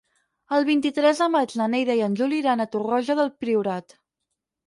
[0.55, 3.97] El vint-i-tres de maig na Neida i en Juli iran a Torroja del Priorat.